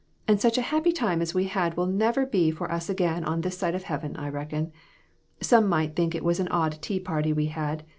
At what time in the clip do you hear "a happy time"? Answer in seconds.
0.57-1.21